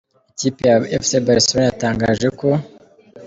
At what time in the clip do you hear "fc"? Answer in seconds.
1.03-1.11